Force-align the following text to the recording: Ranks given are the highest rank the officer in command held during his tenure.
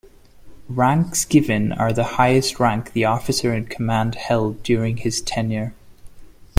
Ranks 0.67 1.25
given 1.25 1.71
are 1.73 1.93
the 1.93 2.03
highest 2.17 2.59
rank 2.59 2.93
the 2.93 3.05
officer 3.05 3.53
in 3.53 3.67
command 3.67 4.15
held 4.15 4.63
during 4.63 4.97
his 4.97 5.21
tenure. 5.21 5.75